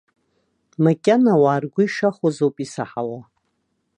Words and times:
Макьана 0.83 1.31
ауаа 1.37 1.59
ргәы 1.63 1.83
ишахәаз 1.85 2.37
ауп 2.45 2.57
исаҳауа. 2.65 3.21